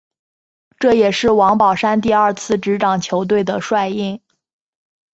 [0.79, 4.19] 这也是王宝山第二次执掌球队的帅印。